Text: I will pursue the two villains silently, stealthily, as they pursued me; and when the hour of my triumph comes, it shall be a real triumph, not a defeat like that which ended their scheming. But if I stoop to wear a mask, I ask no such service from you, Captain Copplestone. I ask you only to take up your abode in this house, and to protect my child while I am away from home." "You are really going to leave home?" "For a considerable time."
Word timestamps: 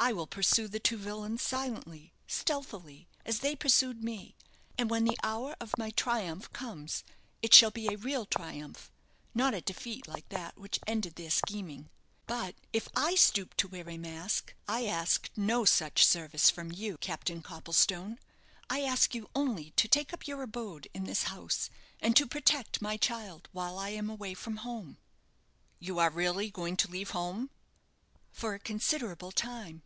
I 0.00 0.12
will 0.12 0.28
pursue 0.28 0.68
the 0.68 0.78
two 0.78 0.96
villains 0.96 1.42
silently, 1.42 2.12
stealthily, 2.28 3.08
as 3.26 3.40
they 3.40 3.56
pursued 3.56 4.00
me; 4.02 4.36
and 4.78 4.88
when 4.88 5.02
the 5.04 5.18
hour 5.24 5.56
of 5.60 5.74
my 5.76 5.90
triumph 5.90 6.50
comes, 6.52 7.02
it 7.42 7.52
shall 7.52 7.72
be 7.72 7.88
a 7.88 7.96
real 7.96 8.24
triumph, 8.24 8.92
not 9.34 9.54
a 9.54 9.60
defeat 9.60 10.06
like 10.06 10.28
that 10.28 10.56
which 10.56 10.78
ended 10.86 11.16
their 11.16 11.30
scheming. 11.32 11.90
But 12.28 12.54
if 12.72 12.88
I 12.94 13.16
stoop 13.16 13.54
to 13.56 13.66
wear 13.66 13.88
a 13.90 13.98
mask, 13.98 14.54
I 14.68 14.86
ask 14.86 15.28
no 15.36 15.64
such 15.64 16.06
service 16.06 16.48
from 16.48 16.70
you, 16.70 16.96
Captain 16.98 17.42
Copplestone. 17.42 18.20
I 18.70 18.82
ask 18.82 19.16
you 19.16 19.28
only 19.34 19.72
to 19.72 19.88
take 19.88 20.12
up 20.12 20.28
your 20.28 20.42
abode 20.44 20.86
in 20.94 21.04
this 21.04 21.24
house, 21.24 21.70
and 22.00 22.14
to 22.16 22.24
protect 22.24 22.80
my 22.80 22.98
child 22.98 23.48
while 23.50 23.76
I 23.78 23.88
am 23.90 24.08
away 24.08 24.34
from 24.34 24.58
home." 24.58 24.98
"You 25.80 25.98
are 25.98 26.08
really 26.08 26.52
going 26.52 26.76
to 26.78 26.90
leave 26.90 27.10
home?" 27.10 27.50
"For 28.30 28.54
a 28.54 28.60
considerable 28.60 29.32
time." 29.32 29.82